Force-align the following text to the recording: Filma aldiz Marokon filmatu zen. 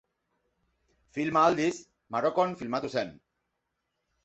Filma 1.17 1.43
aldiz 1.51 1.75
Marokon 2.17 2.59
filmatu 2.65 2.93
zen. 2.97 3.15